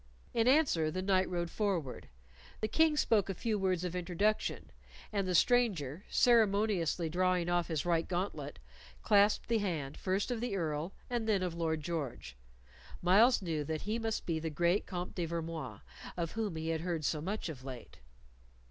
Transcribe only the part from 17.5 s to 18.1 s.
late.